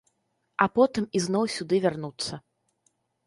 А 0.65 0.67
потым 0.77 1.03
ізноў 1.19 1.45
сюды 1.57 1.75
вярнуцца. 1.85 2.33